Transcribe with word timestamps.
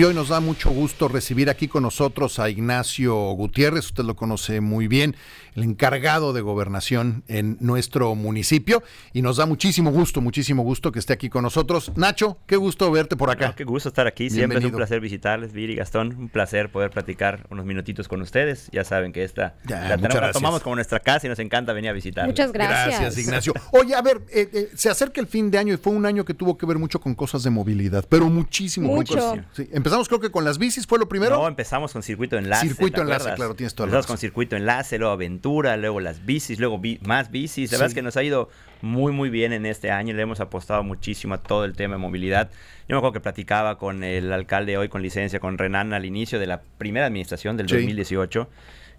Y 0.00 0.04
hoy 0.04 0.14
nos 0.14 0.28
da 0.28 0.38
mucho 0.38 0.70
gusto 0.70 1.08
recibir 1.08 1.50
aquí 1.50 1.66
con 1.66 1.82
nosotros 1.82 2.38
a 2.38 2.48
Ignacio 2.48 3.16
Gutiérrez, 3.32 3.86
usted 3.86 4.04
lo 4.04 4.14
conoce 4.14 4.60
muy 4.60 4.86
bien, 4.86 5.16
el 5.56 5.64
encargado 5.64 6.32
de 6.32 6.40
gobernación 6.40 7.24
en 7.26 7.56
nuestro 7.58 8.14
municipio 8.14 8.84
y 9.12 9.22
nos 9.22 9.38
da 9.38 9.46
muchísimo 9.46 9.90
gusto, 9.90 10.20
muchísimo 10.20 10.62
gusto 10.62 10.92
que 10.92 11.00
esté 11.00 11.14
aquí 11.14 11.28
con 11.28 11.42
nosotros. 11.42 11.90
Nacho, 11.96 12.38
qué 12.46 12.54
gusto 12.54 12.88
verte 12.92 13.16
por 13.16 13.28
acá. 13.28 13.56
qué 13.56 13.64
gusto 13.64 13.88
estar 13.88 14.06
aquí, 14.06 14.30
siempre 14.30 14.60
es 14.60 14.64
un 14.64 14.70
placer 14.70 15.00
visitarles, 15.00 15.52
Viri, 15.52 15.74
Gastón, 15.74 16.14
un 16.16 16.28
placer 16.28 16.70
poder 16.70 16.92
platicar 16.92 17.48
unos 17.50 17.66
minutitos 17.66 18.06
con 18.06 18.22
ustedes. 18.22 18.68
Ya 18.70 18.84
saben 18.84 19.12
que 19.12 19.24
esta 19.24 19.56
la, 19.66 20.30
tomamos 20.30 20.62
como 20.62 20.76
nuestra 20.76 21.00
casa 21.00 21.26
y 21.26 21.28
nos 21.28 21.40
encanta 21.40 21.72
venir 21.72 21.90
a 21.90 21.92
visitar. 21.92 22.24
Muchas 22.24 22.52
gracias. 22.52 23.00
Gracias, 23.00 23.18
Ignacio. 23.18 23.52
Oye, 23.72 23.96
a 23.96 24.02
ver, 24.02 24.20
eh, 24.30 24.48
eh, 24.52 24.70
se 24.76 24.90
acerca 24.90 25.20
el 25.20 25.26
fin 25.26 25.50
de 25.50 25.58
año 25.58 25.74
y 25.74 25.76
fue 25.76 25.92
un 25.92 26.06
año 26.06 26.24
que 26.24 26.34
tuvo 26.34 26.56
que 26.56 26.66
ver 26.66 26.78
mucho 26.78 27.00
con 27.00 27.16
cosas 27.16 27.42
de 27.42 27.50
movilidad, 27.50 28.04
pero 28.08 28.30
muchísimo. 28.30 28.94
Mucho. 28.94 29.34
Sí, 29.52 29.68
empezamos 29.88 30.08
creo 30.08 30.20
que 30.20 30.30
con 30.30 30.44
las 30.44 30.58
bicis, 30.58 30.86
¿fue 30.86 30.98
lo 30.98 31.08
primero? 31.08 31.36
No, 31.36 31.48
empezamos 31.48 31.92
con 31.92 32.02
circuito 32.02 32.36
enlace. 32.36 32.68
Circuito 32.68 33.02
enlace, 33.02 33.32
claro, 33.34 33.54
tienes 33.54 33.74
toda 33.74 33.86
Empezamos 33.86 34.06
con 34.06 34.18
circuito 34.18 34.56
enlace, 34.56 34.98
luego 34.98 35.12
aventura, 35.12 35.76
luego 35.76 36.00
las 36.00 36.24
bicis, 36.24 36.58
luego 36.58 36.80
más 37.02 37.30
bicis. 37.30 37.72
La 37.72 37.78
verdad 37.78 37.88
es 37.88 37.94
que 37.94 38.02
nos 38.02 38.16
ha 38.16 38.22
ido 38.22 38.48
muy, 38.82 39.12
muy 39.12 39.30
bien 39.30 39.52
en 39.52 39.66
este 39.66 39.90
año. 39.90 40.14
Le 40.14 40.22
hemos 40.22 40.40
apostado 40.40 40.82
muchísimo 40.82 41.34
a 41.34 41.38
todo 41.38 41.64
el 41.64 41.74
tema 41.74 41.94
de 41.96 41.98
movilidad. 41.98 42.50
Yo 42.88 42.94
me 42.94 42.98
acuerdo 42.98 43.14
que 43.14 43.20
platicaba 43.20 43.78
con 43.78 44.04
el 44.04 44.32
alcalde 44.32 44.76
hoy 44.76 44.88
con 44.88 45.02
licencia, 45.02 45.40
con 45.40 45.58
Renan, 45.58 45.92
al 45.92 46.04
inicio 46.04 46.38
de 46.38 46.46
la 46.46 46.62
primera 46.78 47.06
administración 47.06 47.56
del 47.56 47.66
2018, 47.66 48.48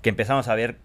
que 0.01 0.09
empezamos 0.09 0.47
a 0.47 0.55
ver 0.55 0.77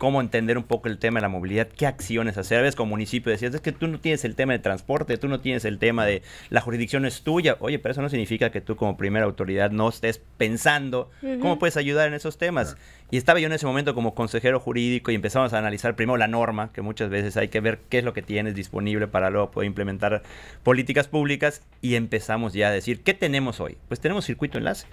cómo 0.00 0.22
entender 0.22 0.56
un 0.56 0.64
poco 0.64 0.88
el 0.88 0.96
tema 0.96 1.18
de 1.18 1.24
la 1.24 1.28
movilidad, 1.28 1.68
qué 1.68 1.86
acciones 1.86 2.38
hacer. 2.38 2.58
A 2.58 2.62
veces 2.62 2.74
como 2.74 2.88
municipio 2.88 3.30
decías, 3.30 3.54
es 3.54 3.60
que 3.60 3.70
tú 3.70 3.86
no 3.86 4.00
tienes 4.00 4.24
el 4.24 4.34
tema 4.34 4.54
de 4.54 4.58
transporte, 4.58 5.18
tú 5.18 5.28
no 5.28 5.40
tienes 5.40 5.66
el 5.66 5.78
tema 5.78 6.06
de 6.06 6.22
la 6.48 6.62
jurisdicción 6.62 7.04
es 7.04 7.20
tuya. 7.20 7.58
Oye, 7.60 7.78
pero 7.78 7.92
eso 7.92 8.00
no 8.00 8.08
significa 8.08 8.50
que 8.50 8.62
tú 8.62 8.76
como 8.76 8.96
primera 8.96 9.26
autoridad 9.26 9.70
no 9.70 9.90
estés 9.90 10.18
pensando 10.38 11.10
cómo 11.42 11.58
puedes 11.58 11.76
ayudar 11.76 12.08
en 12.08 12.14
esos 12.14 12.38
temas. 12.38 12.78
Y 13.10 13.18
estaba 13.18 13.40
yo 13.40 13.46
en 13.46 13.52
ese 13.52 13.66
momento 13.66 13.94
como 13.94 14.14
consejero 14.14 14.58
jurídico 14.58 15.10
y 15.10 15.16
empezamos 15.16 15.52
a 15.52 15.58
analizar 15.58 15.96
primero 15.96 16.16
la 16.16 16.28
norma, 16.28 16.72
que 16.72 16.80
muchas 16.80 17.10
veces 17.10 17.36
hay 17.36 17.48
que 17.48 17.60
ver 17.60 17.80
qué 17.90 17.98
es 17.98 18.04
lo 18.04 18.14
que 18.14 18.22
tienes 18.22 18.54
disponible 18.54 19.06
para 19.06 19.28
luego 19.28 19.50
poder 19.50 19.66
implementar 19.66 20.22
políticas 20.62 21.08
públicas 21.08 21.60
y 21.82 21.96
empezamos 21.96 22.54
ya 22.54 22.68
a 22.68 22.72
decir, 22.72 23.02
¿qué 23.02 23.12
tenemos 23.12 23.60
hoy? 23.60 23.76
Pues 23.88 24.00
tenemos 24.00 24.24
circuito 24.24 24.56
enlace. 24.56 24.86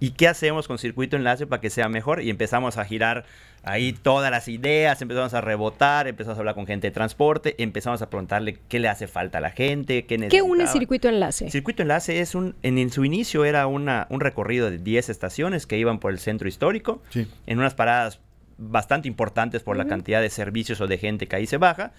¿Y 0.00 0.10
qué 0.10 0.28
hacemos 0.28 0.68
con 0.68 0.78
circuito 0.78 1.16
enlace 1.16 1.46
para 1.46 1.60
que 1.60 1.70
sea 1.70 1.88
mejor? 1.88 2.22
Y 2.22 2.30
empezamos 2.30 2.76
a 2.76 2.84
girar 2.84 3.24
ahí 3.62 3.92
todas 3.92 4.30
las 4.30 4.48
ideas, 4.48 5.00
empezamos 5.00 5.34
a 5.34 5.40
rebotar, 5.40 6.06
empezamos 6.06 6.36
a 6.36 6.40
hablar 6.40 6.54
con 6.54 6.66
gente 6.66 6.88
de 6.88 6.90
transporte, 6.90 7.54
empezamos 7.62 8.02
a 8.02 8.10
preguntarle 8.10 8.58
qué 8.68 8.78
le 8.78 8.88
hace 8.88 9.06
falta 9.06 9.38
a 9.38 9.40
la 9.40 9.50
gente, 9.50 10.04
qué 10.04 10.18
necesita. 10.18 10.36
¿Qué 10.36 10.42
une 10.42 10.66
circuito 10.66 11.08
enlace? 11.08 11.50
Circuito 11.50 11.82
enlace 11.82 12.20
es 12.20 12.34
un, 12.34 12.54
en, 12.62 12.90
su 12.90 13.04
inicio 13.04 13.44
era 13.44 13.66
una, 13.66 14.06
un 14.10 14.20
recorrido 14.20 14.70
de 14.70 14.78
10 14.78 15.08
estaciones 15.08 15.66
que 15.66 15.78
iban 15.78 15.98
por 15.98 16.12
el 16.12 16.18
centro 16.18 16.48
histórico, 16.48 17.02
en 17.46 17.58
unas 17.58 17.74
paradas 17.74 18.20
bastante 18.58 19.08
importantes 19.08 19.62
por 19.62 19.76
la 19.76 19.86
cantidad 19.86 20.20
de 20.20 20.30
servicios 20.30 20.80
o 20.80 20.86
de 20.86 20.98
gente 20.98 21.26
que 21.26 21.36
ahí 21.36 21.46
se 21.46 21.56
baja. 21.56 21.92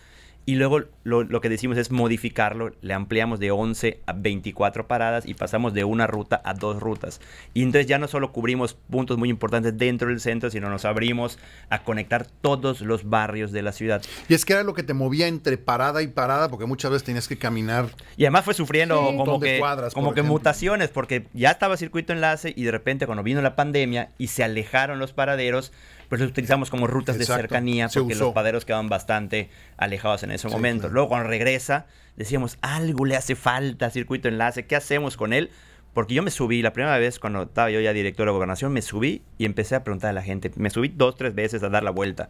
Y 0.47 0.55
luego 0.55 0.81
lo, 1.03 1.41
que 1.41 1.49
decimos 1.49 1.77
es 1.77 1.91
modificarlo, 1.91 2.71
le 2.81 2.93
ampliamos 2.93 3.39
de 3.39 3.49
11 3.49 4.01
a 4.05 4.13
24 4.13 4.87
paradas 4.87 5.25
y 5.25 5.33
pasamos 5.33 5.73
de 5.73 5.83
una 5.83 6.05
ruta 6.05 6.39
a 6.45 6.53
dos 6.53 6.79
rutas. 6.79 7.19
Y 7.55 7.63
entonces 7.63 7.87
ya 7.87 7.97
no 7.97 8.07
solo 8.07 8.31
cubrimos 8.31 8.75
puntos 8.75 9.17
muy 9.17 9.29
importantes 9.29 9.75
dentro 9.77 10.09
del 10.09 10.19
centro, 10.19 10.51
sino 10.51 10.69
nos 10.69 10.85
abrimos 10.85 11.39
a 11.69 11.83
conectar 11.83 12.27
todos 12.27 12.81
los 12.81 13.09
barrios 13.09 13.51
de 13.51 13.63
la 13.63 13.71
ciudad. 13.71 14.03
Y 14.29 14.35
es 14.35 14.45
que 14.45 14.53
era 14.53 14.63
lo 14.63 14.75
que 14.75 14.83
te 14.83 14.93
movía 14.93 15.27
entre 15.27 15.57
parada 15.57 16.03
y 16.03 16.07
parada, 16.07 16.49
porque 16.49 16.65
muchas 16.65 16.91
veces 16.91 17.03
tenías 17.03 17.27
que 17.27 17.37
caminar. 17.37 17.89
Y 18.15 18.25
además 18.25 18.45
fue 18.45 18.53
sufriendo 18.53 18.97
como, 19.17 19.39
que, 19.39 19.59
como 19.93 20.13
que 20.13 20.21
mutaciones, 20.21 20.89
porque 20.89 21.25
ya 21.33 21.49
estaba 21.49 21.75
circuito 21.75 22.13
enlace 22.13 22.53
y 22.55 22.63
de 22.65 22.71
repente 22.71 23.07
cuando 23.07 23.23
vino 23.23 23.41
la 23.41 23.55
pandemia 23.55 24.11
y 24.19 24.27
se 24.27 24.43
alejaron 24.43 24.99
los 24.99 25.11
paraderos, 25.13 25.71
pues 26.09 26.21
los 26.21 26.29
utilizamos 26.29 26.69
como 26.69 26.87
rutas 26.87 27.17
de 27.17 27.25
cercanía 27.25 27.89
porque 27.93 28.15
los 28.15 28.33
paderos 28.33 28.65
quedaban 28.65 28.89
bastante 28.89 29.49
alejados 29.77 30.23
en 30.23 30.31
ese 30.31 30.47
momento. 30.47 30.89
Luego 30.89 31.09
cuando 31.09 31.29
regresa, 31.29 31.87
decíamos, 32.15 32.57
algo 32.61 33.05
le 33.05 33.15
hace 33.15 33.35
falta 33.35 33.89
circuito 33.89 34.27
enlace, 34.27 34.65
¿qué 34.65 34.75
hacemos 34.75 35.17
con 35.17 35.33
él? 35.33 35.49
Porque 35.93 36.13
yo 36.13 36.23
me 36.23 36.29
subí, 36.31 36.61
la 36.61 36.73
primera 36.73 36.97
vez 36.97 37.19
cuando 37.19 37.43
estaba 37.43 37.71
yo 37.71 37.79
ya 37.79 37.93
director 37.93 38.27
de 38.27 38.33
gobernación, 38.33 38.73
me 38.73 38.81
subí 38.81 39.21
y 39.37 39.45
empecé 39.45 39.75
a 39.75 39.83
preguntar 39.83 40.09
a 40.09 40.13
la 40.13 40.21
gente. 40.21 40.51
Me 40.57 40.69
subí 40.69 40.89
dos, 40.89 41.15
tres 41.15 41.33
veces 41.33 41.63
a 41.63 41.69
dar 41.69 41.83
la 41.83 41.91
vuelta. 41.91 42.29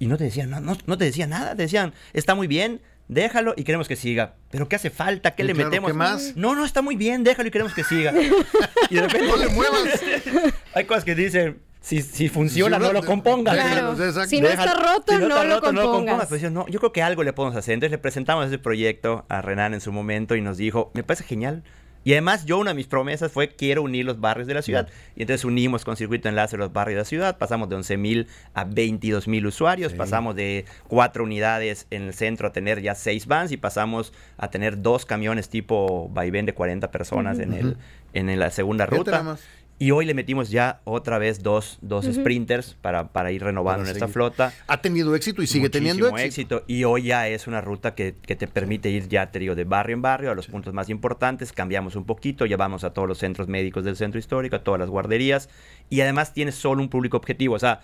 Y 0.00 0.06
no 0.06 0.16
te 0.16 0.24
decían, 0.24 0.50
no, 0.50 0.60
no, 0.60 0.98
te 0.98 1.04
decían 1.04 1.30
nada, 1.30 1.54
te 1.54 1.62
decían, 1.62 1.92
está 2.14 2.34
muy 2.34 2.48
bien, 2.48 2.80
déjalo 3.06 3.54
y 3.56 3.62
queremos 3.62 3.86
que 3.86 3.94
siga. 3.94 4.34
Pero 4.50 4.68
¿qué 4.68 4.74
hace 4.74 4.90
falta? 4.90 5.36
¿Qué 5.36 5.44
le 5.44 5.54
metemos? 5.54 5.94
más? 5.94 6.32
No, 6.36 6.56
no, 6.56 6.64
está 6.64 6.82
muy 6.82 6.96
bien, 6.96 7.22
déjalo 7.22 7.48
y 7.48 7.52
queremos 7.52 7.74
que 7.74 7.84
siga. 7.84 8.12
y 8.90 8.94
de 8.94 9.02
repente... 9.02 9.28
no 9.28 9.36
le 9.36 9.48
muevas. 9.50 10.02
Hay 10.74 10.84
cosas 10.84 11.04
que 11.04 11.14
dicen, 11.14 11.60
si, 11.80 12.02
si 12.02 12.28
funciona, 12.28 12.78
no, 12.78 12.92
lo 12.92 13.02
compongas. 13.02 14.28
Si 14.28 14.40
no 14.40 14.48
está 14.48 14.74
roto, 14.74 15.18
no, 15.18 15.44
lo 15.44 15.60
compongas. 15.60 16.28
Pues 16.28 16.42
yo, 16.42 16.50
no, 16.50 16.68
yo 16.68 16.78
creo 16.78 16.92
que 16.92 17.02
algo 17.02 17.22
le 17.22 17.32
podemos 17.32 17.56
hacer. 17.56 17.74
Entonces 17.74 17.92
le 17.92 17.98
presentamos 17.98 18.46
ese 18.46 18.58
proyecto 18.58 19.24
a 19.28 19.40
Renan 19.40 19.72
en 19.74 19.80
su 19.80 19.90
momento 19.90 20.36
y 20.36 20.42
nos 20.42 20.58
dijo, 20.58 20.90
me 20.94 21.02
parece 21.02 21.24
genial. 21.24 21.62
Y 22.02 22.12
además 22.12 22.46
yo 22.46 22.58
una 22.58 22.70
de 22.70 22.74
mis 22.74 22.86
promesas 22.86 23.30
fue 23.30 23.48
quiero 23.48 23.82
unir 23.82 24.06
los 24.06 24.20
barrios 24.20 24.46
de 24.46 24.54
la 24.54 24.62
ciudad. 24.62 24.88
Y 25.16 25.22
entonces 25.22 25.44
unimos 25.44 25.84
con 25.84 25.96
circuito 25.96 26.28
enlace 26.28 26.56
los 26.56 26.72
barrios 26.72 26.96
de 26.96 27.00
la 27.00 27.04
ciudad. 27.04 27.38
Pasamos 27.38 27.68
de 27.68 27.76
11.000 27.76 28.26
a 28.54 28.66
22.000 28.66 29.46
usuarios. 29.46 29.92
Pasamos 29.92 30.34
de 30.34 30.64
cuatro 30.88 31.24
unidades 31.24 31.86
en 31.90 32.02
el 32.02 32.14
centro 32.14 32.48
a 32.48 32.52
tener 32.52 32.80
ya 32.80 32.94
seis 32.94 33.26
vans. 33.26 33.52
Y 33.52 33.58
pasamos 33.58 34.14
a 34.38 34.48
tener 34.48 34.80
dos 34.80 35.04
camiones 35.04 35.50
tipo 35.50 36.08
vaivén 36.10 36.46
de 36.46 36.54
40 36.54 36.90
personas 36.90 37.38
en, 37.38 37.52
el, 37.52 37.76
en 38.14 38.38
la 38.38 38.50
segunda 38.50 38.86
ruta. 38.86 39.36
Y 39.82 39.92
hoy 39.92 40.04
le 40.04 40.12
metimos 40.12 40.50
ya 40.50 40.82
otra 40.84 41.16
vez 41.16 41.42
dos, 41.42 41.78
dos 41.80 42.04
sprinters 42.04 42.76
para, 42.82 43.08
para, 43.08 43.32
ir 43.32 43.42
renovando 43.42 43.88
en 43.88 43.90
esta 43.90 44.08
flota. 44.08 44.52
Ha 44.66 44.82
tenido 44.82 45.14
éxito 45.14 45.40
y 45.40 45.46
sigue 45.46 45.70
teniendo 45.70 46.08
éxito. 46.08 46.26
éxito. 46.58 46.64
Y 46.66 46.84
hoy 46.84 47.04
ya 47.04 47.26
es 47.28 47.46
una 47.46 47.62
ruta 47.62 47.94
que, 47.94 48.14
que 48.20 48.36
te 48.36 48.46
permite 48.46 48.90
ir 48.90 49.08
ya, 49.08 49.30
te 49.30 49.38
digo, 49.38 49.54
de 49.54 49.64
barrio 49.64 49.94
en 49.94 50.02
barrio 50.02 50.32
a 50.32 50.34
los 50.34 50.48
puntos 50.48 50.74
más 50.74 50.90
importantes. 50.90 51.54
Cambiamos 51.54 51.96
un 51.96 52.04
poquito, 52.04 52.44
llevamos 52.44 52.84
a 52.84 52.92
todos 52.92 53.08
los 53.08 53.16
centros 53.16 53.48
médicos 53.48 53.82
del 53.82 53.96
centro 53.96 54.18
histórico, 54.18 54.56
a 54.56 54.62
todas 54.62 54.78
las 54.78 54.90
guarderías. 54.90 55.48
Y 55.88 56.02
además 56.02 56.34
tienes 56.34 56.56
solo 56.56 56.82
un 56.82 56.90
público 56.90 57.16
objetivo. 57.16 57.54
O 57.54 57.58
sea, 57.58 57.80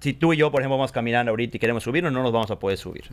si 0.00 0.14
tú 0.14 0.32
y 0.32 0.38
yo, 0.38 0.50
por 0.50 0.60
ejemplo, 0.60 0.76
vamos 0.76 0.90
caminando 0.90 1.30
ahorita 1.30 1.56
y 1.56 1.60
queremos 1.60 1.84
subir, 1.84 2.02
no 2.02 2.10
nos 2.10 2.32
vamos 2.32 2.50
a 2.50 2.58
poder 2.58 2.78
subir. 2.78 3.04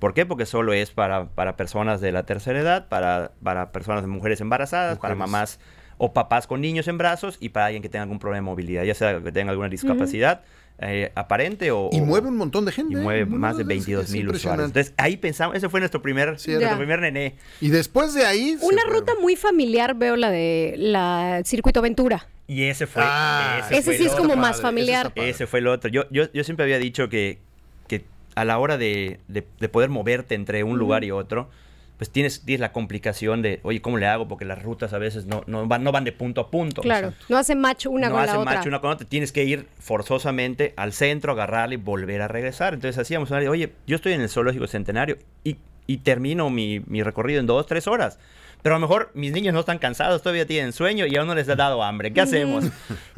¿Por 0.00 0.12
qué? 0.12 0.26
Porque 0.26 0.44
solo 0.44 0.72
es 0.72 0.90
para, 0.90 1.26
para 1.26 1.56
personas 1.56 2.00
de 2.00 2.10
la 2.10 2.24
tercera 2.24 2.58
edad, 2.58 2.88
para, 2.88 3.30
para 3.44 3.70
personas 3.70 4.02
de 4.02 4.08
mujeres 4.08 4.40
embarazadas, 4.40 4.98
para 4.98 5.14
mamás 5.14 5.60
o 6.02 6.14
papás 6.14 6.46
con 6.46 6.62
niños 6.62 6.88
en 6.88 6.96
brazos 6.96 7.36
y 7.40 7.50
para 7.50 7.66
alguien 7.66 7.82
que 7.82 7.90
tenga 7.90 8.04
algún 8.04 8.18
problema 8.18 8.38
de 8.38 8.50
movilidad, 8.50 8.84
ya 8.84 8.94
sea 8.94 9.20
que 9.20 9.32
tenga 9.32 9.50
alguna 9.50 9.68
discapacidad. 9.68 10.42
Eh, 10.82 11.12
aparente 11.14 11.70
o... 11.72 11.90
Y 11.92 12.00
mueve 12.00 12.28
un 12.28 12.38
montón 12.38 12.64
de 12.64 12.72
gente. 12.72 12.94
Y 12.94 12.96
mueve 12.96 13.26
más 13.26 13.58
de 13.58 13.64
22 13.64 14.10
mil 14.10 14.30
usuarios. 14.30 14.68
Entonces 14.68 14.94
ahí 14.96 15.18
pensamos, 15.18 15.54
ese 15.54 15.68
fue 15.68 15.78
nuestro 15.80 16.00
primer, 16.00 16.28
nuestro 16.28 16.76
primer 16.78 17.00
nené. 17.00 17.34
Y 17.60 17.68
después 17.68 18.14
de 18.14 18.24
ahí... 18.24 18.56
Una 18.62 18.82
ruta 18.84 19.12
muy 19.20 19.36
familiar 19.36 19.94
veo 19.94 20.16
la 20.16 20.30
de 20.30 20.74
la 20.78 21.42
Circuito 21.44 21.80
Aventura. 21.80 22.26
Y 22.46 22.62
ese 22.62 22.86
fue... 22.86 23.02
Ah, 23.04 23.68
ese, 23.70 23.98
sí 23.98 24.06
es 24.06 24.14
como 24.14 24.36
más 24.36 24.62
familiar. 24.62 25.12
Ese, 25.16 25.46
fue 25.46 25.58
el 25.58 25.66
otro. 25.66 25.90
Yo, 25.90 26.04
yo, 26.10 26.32
yo 26.32 26.44
siempre 26.44 26.64
había 26.64 26.78
dicho 26.78 27.10
que, 27.10 27.40
que 27.88 28.06
a 28.36 28.46
la 28.46 28.58
hora 28.58 28.78
de, 28.78 29.20
de, 29.28 29.42
poder 29.68 29.90
moverte 29.90 30.34
entre 30.34 30.64
un 30.64 30.78
lugar 30.78 31.04
y 31.04 31.10
otro, 31.10 31.50
pues 32.00 32.08
tienes, 32.08 32.40
tienes 32.46 32.62
la 32.62 32.72
complicación 32.72 33.42
de, 33.42 33.60
oye, 33.62 33.82
¿cómo 33.82 33.98
le 33.98 34.06
hago? 34.06 34.26
Porque 34.26 34.46
las 34.46 34.62
rutas 34.62 34.94
a 34.94 34.98
veces 34.98 35.26
no, 35.26 35.44
no, 35.46 35.66
van, 35.66 35.84
no 35.84 35.92
van 35.92 36.04
de 36.04 36.12
punto 36.12 36.40
a 36.40 36.50
punto. 36.50 36.80
Claro, 36.80 37.12
no 37.28 37.36
hacen 37.36 37.60
match 37.60 37.84
una 37.84 38.08
con 38.08 38.16
la 38.16 38.22
otra. 38.22 38.36
No 38.36 38.44
match 38.46 38.66
una 38.66 38.80
con 38.80 38.90
otra, 38.92 39.06
tienes 39.06 39.32
que 39.32 39.44
ir 39.44 39.66
forzosamente 39.78 40.72
al 40.78 40.94
centro, 40.94 41.32
agarrarle 41.32 41.74
y 41.74 41.76
volver 41.76 42.22
a 42.22 42.28
regresar. 42.28 42.72
Entonces 42.72 42.98
hacíamos, 42.98 43.30
oye, 43.30 43.74
yo 43.86 43.96
estoy 43.96 44.14
en 44.14 44.22
el 44.22 44.30
zoológico 44.30 44.66
centenario 44.66 45.18
y, 45.44 45.58
y 45.86 45.98
termino 45.98 46.48
mi, 46.48 46.80
mi 46.86 47.02
recorrido 47.02 47.38
en 47.38 47.46
dos, 47.46 47.66
tres 47.66 47.86
horas. 47.86 48.18
Pero 48.62 48.74
a 48.74 48.78
lo 48.78 48.86
mejor 48.86 49.10
mis 49.14 49.32
niños 49.32 49.54
no 49.54 49.60
están 49.60 49.78
cansados, 49.78 50.22
todavía 50.22 50.46
tienen 50.46 50.72
sueño 50.72 51.06
y 51.06 51.16
aún 51.16 51.26
no 51.26 51.34
les 51.34 51.48
ha 51.48 51.56
dado 51.56 51.82
hambre. 51.82 52.12
¿Qué 52.12 52.20
hacemos? 52.20 52.66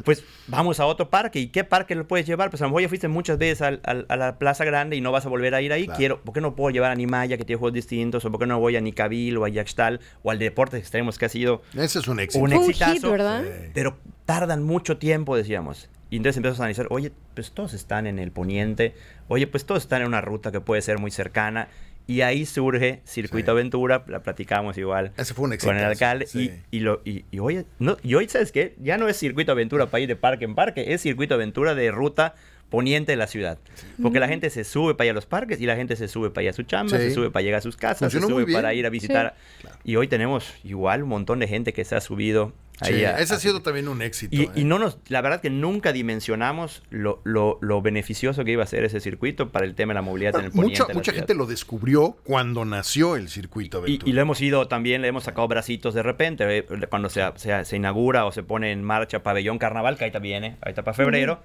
Pues 0.03 0.23
vamos 0.47 0.79
a 0.79 0.85
otro 0.85 1.09
parque. 1.09 1.39
¿Y 1.39 1.47
qué 1.47 1.63
parque 1.63 1.95
lo 1.95 2.05
puedes 2.05 2.25
llevar? 2.25 2.49
Pues 2.49 2.61
a 2.61 2.65
lo 2.65 2.69
mejor 2.69 2.81
ya 2.81 2.89
fuiste 2.89 3.07
muchas 3.07 3.37
veces 3.37 3.61
a 3.61 4.15
la 4.15 4.37
Plaza 4.37 4.65
Grande 4.65 4.95
y 4.95 5.01
no 5.01 5.11
vas 5.11 5.25
a 5.25 5.29
volver 5.29 5.55
a 5.55 5.61
ir 5.61 5.71
ahí. 5.71 5.87
Quiero, 5.87 6.21
¿Por 6.21 6.33
qué 6.33 6.41
no 6.41 6.55
puedo 6.55 6.71
llevar 6.71 6.91
a 6.91 6.95
Nimaya, 6.95 7.37
que 7.37 7.45
tiene 7.45 7.59
juegos 7.59 7.73
distintos? 7.73 8.25
¿O 8.25 8.31
por 8.31 8.39
qué 8.39 8.45
no 8.45 8.59
voy 8.59 8.75
a 8.75 8.81
Nicabil 8.81 9.37
o 9.37 9.45
a 9.45 9.49
Yaxtal 9.49 9.99
o 10.21 10.31
al 10.31 10.39
Deportes 10.39 10.79
Extremos, 10.79 11.17
que 11.17 11.25
ha 11.25 11.29
sido 11.29 11.61
Ese 11.73 11.99
es 11.99 12.07
un 12.07 12.19
éxito. 12.19 12.43
Un 12.43 12.53
exitazo. 12.53 13.11
¿verdad? 13.11 13.43
Pero 13.73 13.97
tardan 14.25 14.63
mucho 14.63 14.97
tiempo, 14.97 15.35
decíamos. 15.35 15.89
Y 16.09 16.17
entonces 16.17 16.37
empiezas 16.37 16.59
a 16.59 16.63
analizar, 16.63 16.87
oye, 16.91 17.11
pues 17.33 17.51
todos 17.53 17.73
están 17.73 18.05
en 18.05 18.19
el 18.19 18.31
poniente, 18.31 18.93
oye, 19.29 19.47
pues 19.47 19.65
todos 19.65 19.81
están 19.81 20.01
en 20.01 20.07
una 20.07 20.21
ruta 20.21 20.51
que 20.51 20.61
puede 20.61 20.81
ser 20.83 20.99
muy 20.99 21.09
cercana. 21.09 21.69
Y 22.05 22.21
ahí 22.21 22.45
surge 22.45 23.01
Circuito 23.05 23.51
Aventura, 23.51 24.03
la 24.07 24.21
platicamos 24.21 24.77
igual 24.77 25.13
con 25.61 25.77
el 25.77 25.83
alcalde. 25.83 26.27
Y, 26.33 26.51
y, 26.71 26.79
lo, 26.81 27.01
y, 27.05 27.23
hoy, 27.39 27.65
no, 27.79 27.97
y 28.03 28.15
hoy, 28.15 28.27
¿sabes 28.27 28.51
qué? 28.51 28.75
Ya 28.81 28.97
no 28.97 29.07
es 29.07 29.17
Circuito 29.17 29.51
Aventura 29.53 29.87
para 29.87 30.01
ir 30.01 30.07
de 30.07 30.15
parque 30.15 30.45
en 30.45 30.55
parque, 30.55 30.93
es 30.93 31.01
Circuito 31.01 31.35
Aventura 31.35 31.75
de 31.75 31.91
ruta 31.91 32.35
poniente 32.69 33.11
de 33.11 33.17
la 33.17 33.27
ciudad. 33.27 33.59
Porque 34.01 34.19
la 34.19 34.27
gente 34.27 34.49
se 34.49 34.63
sube 34.63 34.95
para 34.95 35.05
ir 35.05 35.11
a 35.11 35.13
los 35.13 35.27
parques 35.27 35.61
y 35.61 35.65
la 35.65 35.75
gente 35.75 35.95
se 35.95 36.07
sube 36.07 36.31
para 36.31 36.43
ir 36.43 36.49
a 36.49 36.53
su 36.53 36.63
chamba, 36.63 36.97
se 36.97 37.11
sube 37.11 37.29
para 37.29 37.43
llegar 37.43 37.59
a 37.59 37.61
sus 37.61 37.77
casas, 37.77 38.11
se 38.11 38.19
sube 38.19 38.51
para 38.51 38.73
ir 38.73 38.85
a 38.85 38.89
visitar. 38.89 39.35
Y 39.83 39.95
hoy 39.95 40.07
tenemos 40.07 40.51
igual 40.63 41.03
un 41.03 41.09
montón 41.09 41.39
de 41.39 41.47
gente 41.47 41.71
que 41.71 41.85
se 41.85 41.95
ha 41.95 42.01
subido 42.01 42.51
Sí, 42.81 42.93
Ahí 42.95 43.05
a- 43.05 43.19
ese 43.19 43.35
ha 43.35 43.39
sido 43.39 43.61
también 43.61 43.87
un 43.87 44.01
éxito. 44.01 44.35
Y, 44.35 44.43
¿eh? 44.43 44.49
y 44.55 44.63
no 44.63 44.79
nos, 44.79 44.97
la 45.07 45.21
verdad 45.21 45.41
que 45.41 45.49
nunca 45.51 45.93
dimensionamos 45.93 46.81
lo, 46.89 47.21
lo- 47.23 47.59
lo 47.61 47.81
beneficioso 47.81 48.43
que 48.43 48.51
iba 48.51 48.63
a 48.63 48.67
ser 48.67 48.83
ese 48.83 48.99
circuito 48.99 49.51
para 49.51 49.65
el 49.65 49.75
tema 49.75 49.91
de 49.91 49.95
la 49.95 50.01
movilidad 50.01 50.35
en 50.39 50.45
el 50.45 50.51
poniente. 50.51 50.81
mucha 50.81 50.93
mucha 50.93 51.11
gente 51.13 51.35
lo 51.35 51.45
descubrió 51.45 52.17
cuando 52.23 52.65
nació 52.65 53.15
el 53.15 53.29
circuito 53.29 53.87
Y, 53.87 53.99
y 54.03 54.13
lo 54.13 54.21
hemos 54.21 54.41
ido 54.41 54.67
también, 54.67 55.01
le 55.03 55.07
hemos 55.07 55.23
sacado 55.25 55.47
bracitos 55.47 55.93
de 55.93 56.01
repente, 56.03 56.57
eh, 56.57 56.65
cuando 56.89 57.09
se, 57.09 57.21
se- 57.35 57.63
se 57.63 57.75
inaugura 57.75 58.25
o 58.25 58.31
se 58.31 58.41
pone 58.43 58.71
en 58.71 58.83
marcha 58.83 59.21
Pabellón 59.21 59.59
Carnaval, 59.59 59.95
que 59.97 60.05
ahorita 60.05 60.19
viene, 60.19 60.57
ahorita 60.61 60.83
para 60.83 60.95
febrero, 60.95 61.43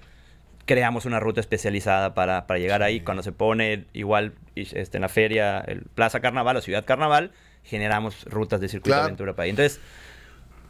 creamos 0.65 1.05
una 1.05 1.19
ruta 1.19 1.39
especializada 1.41 2.13
para, 2.15 2.47
para 2.47 2.59
llegar 2.59 2.83
ahí. 2.83 3.01
Cuando 3.01 3.23
se 3.23 3.31
pone 3.31 3.85
igual 3.93 4.33
este, 4.55 4.97
en 4.97 5.01
la 5.01 5.09
feria, 5.09 5.59
el 5.61 5.81
Plaza 5.83 6.19
Carnaval 6.19 6.57
o 6.57 6.61
Ciudad 6.61 6.85
Carnaval, 6.85 7.31
generamos 7.63 8.25
rutas 8.25 8.61
de 8.61 8.67
circuito 8.67 8.89
Claro. 8.89 9.01
de 9.03 9.05
aventura 9.09 9.35
para 9.35 9.45
ahí. 9.45 9.49
Entonces, 9.51 9.79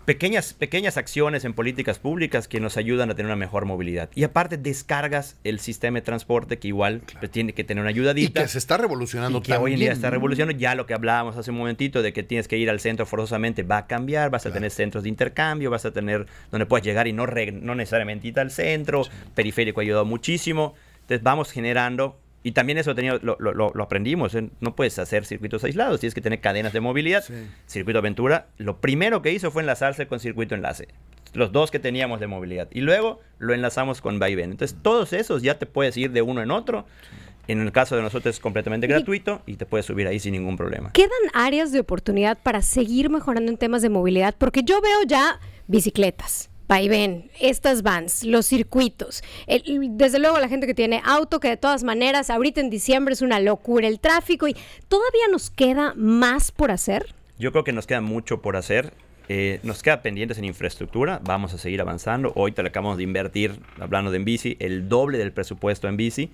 pequeñas, 0.10 0.56
pequeñas 0.56 0.98
acciones 0.98 1.46
en 1.46 1.54
políticas 1.54 2.00
públicas 2.00 2.48
que 2.48 2.60
nos 2.60 2.78
ayudan 2.78 3.12
a 3.12 3.14
tener 3.14 3.28
una 3.28 3.36
mejor 3.36 3.66
movilidad. 3.66 4.10
Y 4.16 4.24
aparte 4.24 4.58
descargas 4.58 5.38
el 5.44 5.60
sistema 5.60 6.00
de 6.00 6.02
transporte 6.02 6.58
que 6.58 6.68
igual 6.68 7.04
pues, 7.20 7.32
tiene 7.32 7.54
que 7.54 7.64
tener 7.64 7.84
una 7.84 7.92
y 7.92 7.94
ayudadita. 7.94 8.42
que 8.42 8.48
se 8.48 8.58
está 8.58 8.78
revolucionando 8.78 9.38
Y 9.38 9.42
que 9.42 9.54
hoy 9.54 9.74
en 9.74 9.82
día 9.82 9.92
está 9.92 10.10
revolucionando. 10.10 10.58
Ya 10.58 10.74
lo 10.74 10.88
que 10.88 10.96
hablábamos 10.96 11.38
hace 11.38 11.52
un 11.52 11.58
momentito 11.58 12.02
de 12.02 12.12
que 12.12 12.24
tienes 12.24 12.48
que 12.48 12.58
ir 12.58 12.72
al 12.72 12.80
centro 12.80 13.06
forzosamente 13.06 13.62
va 13.62 13.78
a 13.78 13.86
cambiar. 13.86 14.32
Vas 14.32 14.48
a 14.48 14.52
tener 14.52 14.72
centros 14.72 15.04
de 15.04 15.10
intercambio, 15.10 15.70
vas 15.70 15.86
a 15.86 15.92
tener 15.92 16.26
donde 16.50 16.66
puedes 16.66 16.84
llegar 16.84 17.08
y 17.08 17.14
no, 17.14 17.28
no 17.28 17.76
necesariamente 17.76 18.30
ir 18.30 18.40
al 18.40 18.50
centro. 18.50 19.04
Periférico 19.36 19.80
ha 19.80 19.84
ayudado 19.84 20.06
muchísimo. 20.06 20.74
Entonces 21.02 21.22
vamos 21.22 21.52
generando. 21.52 22.18
Y 22.44 22.54
también 22.54 22.78
eso 22.78 22.96
tenía, 22.96 23.20
lo, 23.22 23.36
lo- 23.40 23.54
lo- 23.54 23.72
lo 23.74 23.84
aprendimos. 23.84 24.34
¿eh? 24.36 24.50
No 24.62 24.76
puedes 24.76 24.98
hacer 25.00 25.26
circuitos 25.26 25.64
aislados, 25.64 26.00
tienes 26.00 26.14
que 26.14 26.22
tener 26.22 26.40
cadenas 26.40 26.72
de 26.74 26.80
movilidad. 26.80 27.24
Sí. 27.24 27.34
Circuito 27.68 28.00
Aventura, 28.00 28.48
lo 28.58 28.78
primero 28.80 29.22
que 29.22 29.32
hizo 29.34 29.52
fue 29.52 29.62
enlazarse 29.62 30.08
con 30.08 30.20
Circuito 30.20 30.56
Enlace. 30.56 30.88
Los 31.34 31.52
dos 31.52 31.70
que 31.70 31.80
teníamos 31.80 32.20
de 32.20 32.28
movilidad. 32.28 32.68
Y 32.72 32.82
luego 32.82 33.20
lo 33.38 33.54
enlazamos 33.54 34.02
con 34.02 34.18
Vaivén. 34.20 34.52
Entonces, 34.52 34.78
todos 34.82 35.14
esos 35.14 35.42
ya 35.44 35.60
te 35.60 35.66
puedes 35.66 35.96
ir 35.98 36.12
de 36.12 36.22
uno 36.22 36.42
en 36.42 36.50
otro. 36.50 36.86
En 37.48 37.60
el 37.62 37.72
caso 37.72 37.96
de 37.96 38.04
nosotros 38.04 38.36
es 38.36 38.40
completamente 38.40 38.86
gratuito 38.88 39.42
y 39.48 39.56
te 39.56 39.66
puedes 39.66 39.86
subir 39.86 40.08
ahí 40.08 40.20
sin 40.20 40.34
ningún 40.34 40.56
problema. 40.56 40.92
¿Quedan 40.92 41.10
áreas 41.34 41.72
de 41.72 41.80
oportunidad 41.80 42.38
para 42.42 42.62
seguir 42.62 43.10
mejorando 43.10 43.52
en 43.52 43.58
temas 43.58 43.82
de 43.82 43.90
movilidad? 43.90 44.36
Porque 44.38 44.62
yo 44.64 44.82
veo 44.82 45.00
ya 45.08 45.40
bicicletas, 45.68 46.49
vaivén, 46.70 47.32
estas 47.42 47.82
vans, 47.82 48.24
los 48.24 48.46
circuitos. 48.46 49.24
Desde 49.48 50.20
luego 50.20 50.40
la 50.40 50.48
gente 50.48 50.68
que 50.68 50.76
tiene 50.76 51.02
auto, 51.04 51.42
que 51.42 51.50
de 51.50 51.58
todas 51.58 51.84
maneras 51.84 52.30
ahorita 52.30 52.62
en 52.62 52.70
diciembre 52.70 53.14
es 53.14 53.22
una 53.22 53.40
locura 53.42 53.88
el 53.88 54.00
tráfico 54.00 54.48
y 54.48 54.56
todavía 54.88 55.28
nos 55.32 55.50
queda 55.50 55.94
más 55.98 56.52
por 56.52 56.72
hacer. 56.72 57.14
Yo 57.40 57.52
creo 57.52 57.64
que 57.64 57.74
nos 57.74 57.88
queda 57.88 58.02
mucho 58.02 58.42
por 58.42 58.56
hacer. 58.56 58.94
Eh, 59.32 59.60
nos 59.62 59.84
queda 59.84 60.02
pendientes 60.02 60.38
en 60.38 60.46
infraestructura. 60.46 61.20
Vamos 61.24 61.54
a 61.54 61.58
seguir 61.58 61.82
avanzando. 61.82 62.32
Hoy 62.36 62.52
te 62.52 62.62
acabamos 62.62 62.98
de 62.98 63.04
invertir, 63.04 63.60
hablando 63.80 64.12
de 64.12 64.18
en 64.18 64.26
bici, 64.26 64.58
el 64.60 64.90
doble 64.90 65.18
del 65.18 65.32
presupuesto 65.32 65.88
en 65.88 65.98
bici. 65.98 66.32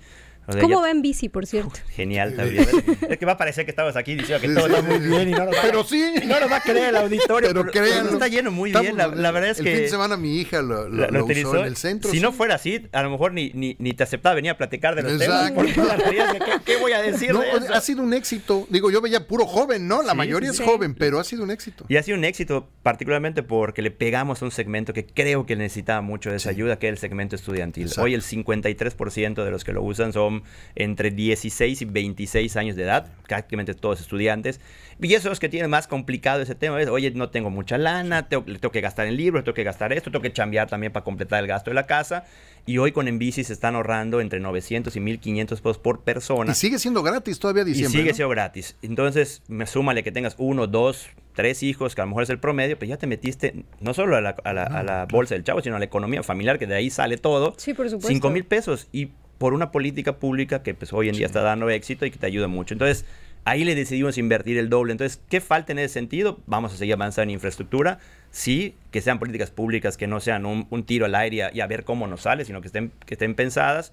O 0.48 0.52
sea, 0.52 0.60
¿Cómo 0.62 0.80
va 0.80 0.90
en 0.90 1.02
bici, 1.02 1.28
por 1.28 1.44
cierto? 1.46 1.72
Genial 1.90 2.34
también. 2.36 2.66
es 3.08 3.18
que 3.18 3.26
va 3.26 3.32
a 3.32 3.36
parecer 3.36 3.64
que 3.64 3.70
estamos 3.72 3.96
aquí 3.96 4.14
diciendo 4.14 4.40
que 4.46 4.54
todo 4.54 4.66
está 4.66 4.80
muy 4.82 4.98
bien 4.98 5.28
y 5.28 5.32
no 5.32 5.44
nos 5.46 5.54
va, 5.54 5.58
Pero 5.62 5.82
sí. 5.84 6.04
no 6.24 6.38
nos 6.40 6.50
va 6.50 6.56
a 6.56 6.60
creer 6.62 6.90
el 6.90 6.96
auditorio. 6.96 7.48
Pero 7.48 7.66
créanlo. 7.66 8.12
está 8.12 8.28
lleno 8.28 8.50
muy 8.52 8.70
Estamos- 8.70 8.86
bien. 8.86 8.96
La, 8.96 9.08
la 9.08 9.30
verdad 9.32 9.50
es 9.50 9.58
el 9.58 9.64
que. 9.64 9.72
fin 9.72 9.80
de 9.82 9.88
semana 9.88 10.16
mi 10.16 10.38
hija 10.40 10.62
lo, 10.62 10.88
lo- 10.88 10.88
la- 10.88 11.06
lo 11.06 11.12
lo 11.12 11.18
usó 11.18 11.24
utilizó. 11.26 11.56
en 11.58 11.64
el 11.66 11.76
centro. 11.76 12.10
Si 12.10 12.18
sí. 12.18 12.22
no 12.22 12.32
fuera 12.32 12.54
así, 12.54 12.86
a 12.92 13.02
lo 13.02 13.10
mejor 13.10 13.32
ni, 13.32 13.50
ni, 13.54 13.76
ni 13.78 13.92
te 13.92 14.04
aceptaba 14.04 14.34
venir 14.36 14.52
a 14.52 14.56
platicar 14.56 14.94
de 14.94 15.02
los 15.02 15.20
Exacto. 15.20 15.62
temas. 15.64 16.02
¿qué, 16.02 16.52
qué 16.64 16.76
voy 16.76 16.92
a 16.92 17.02
decir 17.02 17.32
No, 17.32 17.40
de 17.40 17.50
eso? 17.50 17.74
ha 17.74 17.80
sido 17.80 18.02
un 18.02 18.14
éxito. 18.14 18.66
Digo, 18.70 18.90
yo 18.90 19.00
veía 19.00 19.26
puro 19.26 19.46
joven, 19.46 19.88
¿no? 19.88 20.02
La 20.02 20.12
Sí, 20.12 20.16
mayoría 20.18 20.52
sí, 20.52 20.62
es 20.62 20.68
joven, 20.68 20.94
pero 20.94 21.18
ha 21.18 21.24
sido 21.24 21.42
un 21.42 21.50
éxito. 21.50 21.84
Y 21.88 21.96
ha 21.96 22.02
sido 22.02 22.16
un 22.18 22.24
éxito, 22.24 22.68
particularmente 22.82 23.42
porque 23.42 23.82
le 23.82 23.90
pegamos 23.90 24.42
a 24.42 24.44
un 24.44 24.50
segmento 24.52 24.92
que 24.92 25.06
creo 25.06 25.44
que 25.46 25.56
necesitaba 25.56 26.00
mucho 26.02 26.30
de 26.30 26.36
esa 26.36 26.50
ayuda, 26.50 26.78
que 26.78 26.86
es 26.86 26.92
el 26.92 26.98
segmento 26.98 27.34
estudiantil. 27.36 27.84
Exacto. 27.84 28.02
Hoy 28.02 28.14
el 28.14 28.22
53% 28.22 29.44
de 29.44 29.50
los 29.50 29.64
que 29.64 29.72
lo 29.72 29.82
usan 29.82 30.12
son 30.12 30.35
entre 30.74 31.10
16 31.10 31.82
y 31.82 31.84
26 31.84 32.56
años 32.56 32.76
de 32.76 32.82
edad, 32.84 33.12
prácticamente 33.28 33.74
todos 33.74 34.00
estudiantes. 34.00 34.60
Y 35.00 35.12
esos 35.12 35.38
que 35.40 35.48
tienen 35.50 35.70
más 35.70 35.86
complicado 35.88 36.40
ese 36.42 36.54
tema 36.54 36.80
es, 36.80 36.88
oye, 36.88 37.10
no 37.10 37.28
tengo 37.28 37.50
mucha 37.50 37.76
lana, 37.76 38.28
tengo, 38.28 38.44
le 38.46 38.58
tengo 38.58 38.72
que 38.72 38.80
gastar 38.80 39.06
en 39.06 39.16
libros, 39.16 39.44
tengo 39.44 39.54
que 39.54 39.64
gastar 39.64 39.92
esto, 39.92 40.10
tengo 40.10 40.22
que 40.22 40.32
chambear 40.32 40.68
también 40.68 40.92
para 40.92 41.04
completar 41.04 41.42
el 41.42 41.46
gasto 41.48 41.70
de 41.70 41.74
la 41.74 41.86
casa. 41.86 42.24
Y 42.64 42.78
hoy 42.78 42.92
con 42.92 43.06
Enbici 43.06 43.44
se 43.44 43.52
están 43.52 43.74
ahorrando 43.76 44.20
entre 44.20 44.40
900 44.40 44.96
y 44.96 45.00
1500 45.00 45.60
pesos 45.60 45.78
por 45.78 46.00
persona. 46.02 46.52
Y 46.52 46.54
sigue 46.54 46.78
siendo 46.78 47.02
gratis 47.02 47.38
todavía 47.38 47.62
Y 47.62 47.66
diciembre. 47.66 47.98
sigue 48.00 48.10
¿no? 48.10 48.16
siendo 48.16 48.30
gratis. 48.30 48.76
Entonces, 48.82 49.42
me 49.48 49.66
súmale 49.66 50.02
que 50.02 50.10
tengas 50.12 50.34
uno, 50.38 50.66
dos, 50.66 51.06
tres 51.34 51.62
hijos, 51.62 51.94
que 51.94 52.00
a 52.00 52.04
lo 52.04 52.08
mejor 52.08 52.22
es 52.24 52.30
el 52.30 52.38
promedio, 52.40 52.78
pues 52.78 52.88
ya 52.88 52.96
te 52.96 53.06
metiste 53.06 53.64
no 53.80 53.92
solo 53.94 54.16
a 54.16 54.20
la, 54.22 54.30
a 54.42 54.52
la- 54.54 54.64
a 54.64 54.82
la 54.82 55.06
bolsa 55.06 55.34
del 55.34 55.44
chavo, 55.44 55.60
sino 55.60 55.76
a 55.76 55.78
la 55.78 55.84
economía 55.84 56.22
familiar, 56.22 56.58
que 56.58 56.66
de 56.66 56.74
ahí 56.74 56.88
sale 56.90 57.18
todo. 57.18 57.54
Sí, 57.58 57.74
por 57.74 57.86
supuesto. 57.88 58.08
Cinco 58.08 58.30
mil 58.30 58.44
pesos. 58.44 58.88
Y 58.92 59.10
por 59.38 59.52
una 59.54 59.70
política 59.72 60.16
pública 60.16 60.62
que 60.62 60.74
pues 60.74 60.92
hoy 60.92 61.08
en 61.08 61.16
día 61.16 61.26
está 61.26 61.42
dando 61.42 61.68
éxito 61.70 62.06
y 62.06 62.10
que 62.10 62.18
te 62.18 62.26
ayuda 62.26 62.48
mucho. 62.48 62.74
Entonces, 62.74 63.04
ahí 63.44 63.64
le 63.64 63.74
decidimos 63.74 64.18
invertir 64.18 64.58
el 64.58 64.68
doble. 64.68 64.92
Entonces, 64.92 65.20
¿qué 65.28 65.40
falta 65.40 65.72
en 65.72 65.78
ese 65.78 65.94
sentido? 65.94 66.38
Vamos 66.46 66.72
a 66.72 66.76
seguir 66.76 66.94
avanzando 66.94 67.24
en 67.24 67.30
infraestructura. 67.34 67.98
Sí, 68.30 68.74
que 68.90 69.00
sean 69.00 69.18
políticas 69.18 69.50
públicas 69.50 69.96
que 69.96 70.06
no 70.06 70.20
sean 70.20 70.46
un, 70.46 70.66
un 70.70 70.84
tiro 70.84 71.06
al 71.06 71.14
aire 71.14 71.36
y 71.36 71.40
a, 71.40 71.50
y 71.54 71.60
a 71.60 71.66
ver 71.66 71.84
cómo 71.84 72.06
nos 72.06 72.22
sale, 72.22 72.44
sino 72.44 72.60
que 72.60 72.66
estén, 72.68 72.92
que 73.06 73.14
estén 73.14 73.34
pensadas. 73.34 73.92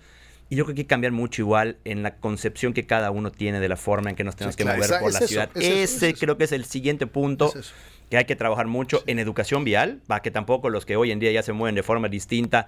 Y 0.49 0.55
yo 0.55 0.65
creo 0.65 0.75
que 0.75 0.81
hay 0.81 0.85
que 0.85 0.89
cambiar 0.89 1.13
mucho 1.13 1.41
igual 1.41 1.77
en 1.85 2.03
la 2.03 2.15
concepción 2.15 2.73
que 2.73 2.85
cada 2.85 3.09
uno 3.11 3.31
tiene 3.31 3.59
de 3.59 3.69
la 3.69 3.77
forma 3.77 4.09
en 4.09 4.15
que 4.15 4.23
nos 4.23 4.35
tenemos 4.35 4.55
Sí, 4.55 4.57
que 4.57 4.63
claro, 4.63 4.77
mover 4.77 4.89
esa- 4.91 4.99
por 4.99 5.11
la 5.13 5.19
eso, 5.19 5.27
ciudad. 5.27 5.49
es 5.55 5.63
eso, 5.65 5.73
Ese 5.97 6.09
eso. 6.09 6.19
creo 6.19 6.37
que 6.37 6.43
es 6.43 6.51
el 6.51 6.65
siguiente 6.65 7.07
punto 7.07 7.47
Es 7.49 7.55
eso. 7.55 7.73
Que 8.09 8.17
hay 8.17 8.25
que 8.25 8.35
trabajar 8.35 8.67
mucho 8.67 9.03
en 9.07 9.19
educación 9.19 9.63
vial, 9.63 10.01
para 10.07 10.21
que 10.21 10.31
tampoco 10.31 10.69
los 10.69 10.85
que 10.85 10.95
hoy 10.95 11.11
en 11.11 11.19
día 11.19 11.31
ya 11.31 11.43
se 11.43 11.53
mueven 11.53 11.75
de 11.75 11.83
forma 11.83 12.09
distinta 12.09 12.67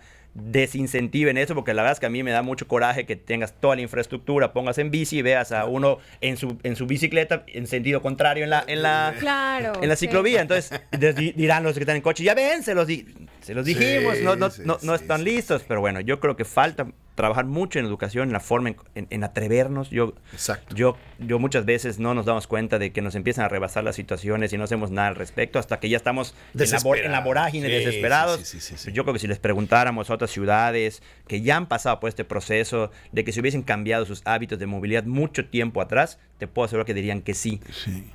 desincentiven 0.50 1.38
eso, 1.38 1.56
porque 1.56 1.74
la 1.74 1.82
verdad 1.82 1.94
es 1.94 2.00
que 2.00 2.06
a 2.06 2.10
mí 2.10 2.22
me 2.24 2.32
da 2.32 2.42
mucho 2.42 2.68
coraje 2.68 3.06
que 3.06 3.16
tengas 3.16 3.54
toda 3.54 3.76
la 3.78 3.82
infraestructura, 3.82 4.54
pongas 4.54 4.78
en 4.78 4.92
bici 4.92 5.20
y 5.20 5.22
veas 5.22 5.52
a 5.52 5.66
uno 5.66 6.00
en 6.22 6.38
su, 6.38 6.58
en 6.64 6.76
su 6.76 6.88
bicicleta 6.88 7.44
en 7.48 7.68
sentido 7.68 8.02
contrario 8.02 8.44
en 8.44 8.50
la, 8.50 8.64
en 8.68 8.82
la, 8.82 9.14
Claro. 9.20 9.74
en 9.82 9.90
la 9.90 9.96
sí. 9.96 10.06
ciclovía. 10.08 10.42
Entonces 10.42 10.72
dirán 11.36 11.64
los 11.64 11.74
que 11.74 11.80
están 11.82 11.96
en 11.96 12.02
coche, 12.02 12.24
ya 12.24 12.34
ven, 12.34 12.64
se 12.64 12.74
los, 12.76 12.88
di- 12.88 13.06
se 13.42 13.54
los 13.54 13.66
dijimos, 13.66 14.20
no, 14.22 14.36
no, 14.36 14.50
sí, 14.50 14.62
no, 14.66 14.78
no 14.82 14.96
están 14.96 15.24
listos, 15.24 15.64
pero 15.68 15.80
bueno, 15.82 16.00
yo 16.02 16.20
creo 16.20 16.36
que 16.36 16.46
falta 16.46 16.88
trabajar 17.16 17.46
mucho 17.46 17.80
en 17.80 17.86
educación, 17.86 18.28
en 18.28 18.34
la 18.34 18.42
forma, 18.42 18.70
en, 18.70 18.76
en- 18.96 19.08
en 19.10 19.24
atrevernos. 19.24 19.90
Yo, 19.90 20.16
Exacto. 20.34 20.76
yo, 20.76 20.98
yo 21.20 21.40
muchas 21.40 21.64
veces 21.66 21.98
no 21.98 22.14
nos 22.14 22.26
damos 22.26 22.46
cuenta 22.46 22.78
de 22.78 22.92
que 22.92 23.02
nos 23.02 23.16
empiezan 23.16 23.46
a 23.46 23.48
rebasar 23.48 23.86
las 23.86 23.96
situaciones 23.96 24.52
y 24.52 24.58
no 24.58 24.66
hacemos 24.66 24.92
nada 24.92 25.08
al 25.08 25.16
respecto 25.26 25.60
hasta 25.60 25.80
que 25.80 25.90
ya 25.90 25.98
estamos 25.98 26.34
en 26.54 26.70
la, 26.72 26.98
en 27.06 27.12
la 27.12 27.20
vorágine 27.22 27.68
Sí, 27.68 27.74
desesperados. 27.74 28.42
sí, 28.42 28.60
sí. 28.60 28.92
Yo 28.94 29.04
creo 29.04 29.14
que 29.14 29.20
si 29.20 29.28
les 29.28 29.40
preguntáramos 29.40 30.10
a 30.10 30.14
otras 30.14 30.32
ciudades 30.32 31.02
que 31.28 31.42
ya 31.42 31.58
han 31.58 31.68
pasado 31.68 32.00
por 32.00 32.10
este 32.10 32.24
proceso 32.26 32.92
de 33.12 33.24
que 33.24 33.32
se 33.32 33.40
hubiesen 33.42 33.62
cambiado 33.64 34.06
sus 34.06 34.22
hábitos 34.26 34.60
de 34.60 34.66
movilidad 34.66 35.04
mucho 35.04 35.46
tiempo 35.46 35.82
atrás, 35.82 36.20
te 36.38 36.48
puedo 36.48 36.66
asegurar 36.66 36.86
que 36.86 36.94
dirían 36.94 37.22
que 37.22 37.34
sí. 37.34 37.60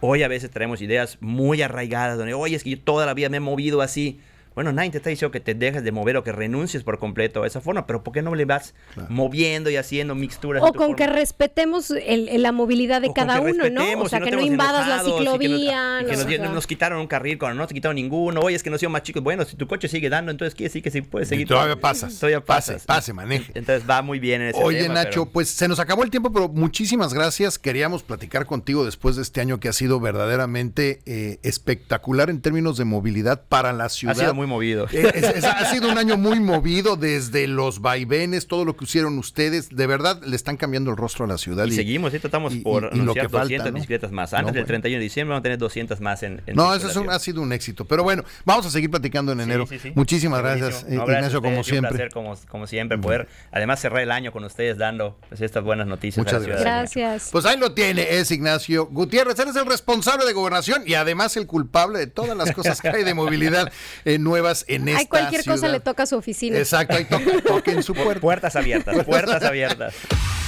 Hoy 0.00 0.22
a 0.22 0.28
veces 0.28 0.50
traemos 0.50 0.80
ideas 0.82 1.18
muy 1.20 1.62
arraigadas 1.62 2.16
donde, 2.18 2.34
oye, 2.34 2.56
es 2.56 2.64
que 2.64 2.70
yo 2.70 2.80
toda 2.80 3.06
la 3.06 3.14
vida 3.14 3.28
me 3.28 3.38
he 3.38 3.40
movido 3.40 3.80
así. 3.82 4.20
Bueno, 4.54 4.72
nadie 4.72 4.90
te 4.90 4.96
está 4.98 5.10
diciendo 5.10 5.30
que 5.30 5.40
te 5.40 5.54
dejes 5.54 5.84
de 5.84 5.92
mover 5.92 6.16
o 6.16 6.24
que 6.24 6.32
renuncies 6.32 6.82
por 6.82 6.98
completo 6.98 7.44
a 7.44 7.46
esa 7.46 7.60
forma, 7.60 7.86
pero 7.86 8.02
¿por 8.02 8.12
qué 8.12 8.20
no 8.22 8.34
le 8.34 8.44
vas 8.44 8.74
moviendo 9.08 9.70
y 9.70 9.76
haciendo 9.76 10.14
mixturas? 10.14 10.62
O 10.62 10.66
con 10.72 10.74
forma? 10.74 10.96
que 10.96 11.06
respetemos 11.06 11.90
el- 11.90 12.28
el- 12.28 12.42
la 12.42 12.52
movilidad 12.52 13.00
de 13.00 13.08
O 13.08 13.14
cada 13.14 13.40
uno, 13.40 13.70
¿no? 13.70 14.00
O 14.02 14.08
sea, 14.08 14.18
y 14.18 14.22
que 14.22 14.30
no 14.32 14.40
invadas 14.40 14.86
la 14.88 14.94
enojados 14.96 15.08
y 15.08 15.18
que 15.18 15.24
nos- 15.24 15.34
ciclovía. 15.38 15.98
y 16.00 16.04
que 16.04 16.10
no, 16.10 16.16
nos, 16.16 16.24
o 16.24 16.28
dieron- 16.28 16.46
sea. 16.46 16.54
nos 16.54 16.66
quitaron 16.66 17.00
un 17.00 17.06
carril 17.06 17.38
cuando 17.38 17.58
no 17.60 17.66
te 17.66 17.74
quitaron 17.74 17.94
ninguno. 17.94 18.40
Oye, 18.40 18.56
es 18.56 18.62
que 18.62 18.70
nos 18.70 18.80
dio 18.80 18.90
más 18.90 19.02
chicos. 19.02 19.22
Bueno, 19.22 19.44
si 19.44 19.56
tu 19.56 19.66
coche 19.66 19.88
sigue 19.88 20.08
dando, 20.10 20.30
entonces 20.30 20.54
quiere 20.54 20.68
decir 20.68 20.82
que 20.82 20.90
sí 20.90 21.00
puedes 21.02 21.28
seguir. 21.28 21.46
todavía 21.46 21.76
pasas. 21.80 22.18
Todavía 22.18 22.40
Pase, 22.44 22.72
pasas. 22.72 22.86
pase, 22.86 23.12
maneje. 23.12 23.52
Entonces 23.54 23.88
va 23.88 24.02
muy 24.02 24.18
bien 24.18 24.42
en 24.42 24.48
ese 24.48 24.62
Oye, 24.62 24.82
tema, 24.82 24.94
Nacho, 24.94 25.24
pero- 25.24 25.32
pues 25.32 25.48
se 25.48 25.68
nos 25.68 25.78
acabó 25.80 26.02
el 26.04 26.10
tiempo, 26.10 26.32
pero 26.32 26.48
muchísimas 26.48 27.14
gracias. 27.14 27.58
Queríamos 27.58 28.02
platicar 28.02 28.46
contigo 28.46 28.84
después 28.84 29.16
de 29.16 29.22
este 29.22 29.40
año 29.40 29.60
que 29.60 29.68
ha 29.68 29.72
sido 29.72 30.00
verdaderamente 30.00 31.00
eh, 31.06 31.38
espectacular 31.42 32.30
en 32.30 32.40
términos 32.40 32.76
de 32.76 32.84
movilidad 32.84 33.42
para 33.48 33.72
la 33.72 33.88
ciudad. 33.88 34.14
Ha 34.40 34.42
sido 34.42 34.46
muy 34.46 34.46
movido. 34.46 34.86
Eh, 34.92 35.10
es- 35.14 35.36
es- 35.36 35.44
ha 35.44 35.64
sido 35.70 35.90
un 35.90 35.98
año 35.98 36.16
muy 36.16 36.40
movido 36.40 36.96
desde 36.96 37.46
los 37.46 37.80
vaivenes, 37.80 38.46
todo 38.46 38.64
lo 38.64 38.76
que 38.76 38.84
hicieron 38.84 39.18
ustedes. 39.18 39.68
De 39.70 39.86
verdad, 39.86 40.20
le 40.24 40.36
están 40.36 40.56
cambiando 40.56 40.90
el 40.90 40.96
rostro 40.96 41.24
a 41.24 41.28
la 41.28 41.38
ciudad. 41.38 41.66
Y 41.66 41.72
seguimos, 41.72 42.12
ahorita 42.12 42.28
estamos 42.28 42.52
y- 42.54 42.58
y- 42.58 42.60
por 42.60 42.90
y 42.92 42.98
lo 43.00 43.14
que 43.14 43.20
falta, 43.22 43.38
200 43.40 43.68
¿no? 43.68 43.74
bicicletas 43.74 44.12
más. 44.12 44.32
No, 44.32 44.38
Antes 44.38 44.54
del 44.54 44.62
bueno. 44.62 44.66
31 44.68 44.98
de 44.98 45.04
diciembre 45.04 45.30
vamos 45.32 45.40
a 45.40 45.42
tener 45.42 45.58
200 45.58 46.00
más 46.00 46.22
en, 46.22 46.42
en 46.46 46.56
No, 46.56 46.74
eso 46.74 46.88
es 46.88 46.96
un- 46.96 47.10
ha 47.10 47.18
sido 47.18 47.42
un 47.42 47.52
éxito. 47.52 47.84
Pero 47.84 48.02
bueno, 48.02 48.24
vamos 48.44 48.66
a 48.66 48.70
seguir 48.70 48.90
platicando 48.90 49.32
en 49.32 49.40
enero. 49.40 49.66
sí, 49.66 49.78
sí. 49.78 49.92
Muchísimas 49.94 50.40
gracias, 50.40 50.84
No, 50.84 50.88
eh, 50.88 50.96
gracias 50.96 51.16
Ignacio, 51.18 51.42
como 51.42 51.54
y 51.54 51.58
un 51.58 51.64
siempre. 51.64 51.90
placer, 51.90 52.10
como, 52.12 52.36
como 52.48 52.66
siempre, 52.66 52.98
poder 52.98 53.28
además 53.52 53.80
cerrar 53.80 54.02
el 54.02 54.10
año 54.10 54.32
con 54.32 54.44
ustedes 54.44 54.78
dando 54.78 55.18
pues, 55.28 55.40
estas 55.40 55.62
buenas 55.64 55.86
noticias. 55.86 56.26
a 56.26 56.38
Muchas 56.38 56.48
la. 56.48 56.60
Gracias. 56.60 57.28
Pues 57.32 57.44
ahí 57.46 57.58
lo 57.58 57.72
tiene, 57.72 58.18
es 58.18 58.30
Ignacio 58.30 58.86
Gutiérrez. 58.86 59.38
Él 59.38 59.48
es 59.48 59.56
el 59.56 59.66
responsable 59.66 60.24
de 60.26 60.32
gobernación 60.32 60.82
y 60.86 60.94
además 60.94 61.36
el 61.36 61.46
culpable 61.46 61.98
de 61.98 62.06
todas 62.06 62.36
las 62.36 62.52
cosas 62.52 62.80
que 62.80 62.88
hay 62.88 63.04
de 63.04 63.14
movilidad 63.14 63.72
eh, 64.04 64.18
nuevas 64.30 64.64
en 64.68 64.88
esta 64.88 65.00
Ay, 65.00 65.06
cualquier 65.06 65.44
cosa 65.44 65.68
le 65.68 65.80
toca 65.80 66.04
a 66.04 66.06
su 66.06 66.16
oficina. 66.16 66.56
Exacto, 66.58 66.96
ahí 66.96 67.04
toca, 67.04 67.42
toque 67.46 67.72
en 67.72 67.82
su 67.82 67.94
puerta. 67.94 68.20
Puertas 68.20 68.56
abiertas, 68.56 69.04
puertas 69.04 69.42
abiertas. 69.42 69.94